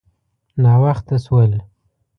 _ناوخته 0.63 1.15
شول. 1.25 1.51